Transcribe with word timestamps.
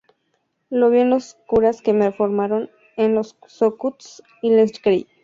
Lo 0.71 0.89
vi 0.89 1.01
en 1.01 1.11
los 1.11 1.35
curas 1.45 1.83
que 1.83 1.93
me 1.93 2.11
formaron, 2.11 2.71
en 2.97 3.13
los 3.13 3.37
"scouts", 3.47 4.23
y 4.41 4.49
les 4.49 4.79
creí. 4.79 5.07